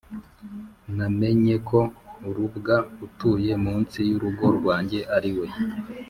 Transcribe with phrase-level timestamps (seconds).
[0.95, 1.79] namenye ko
[2.35, 5.47] rubwa utuye munsi y'urugo rwanjye ariwe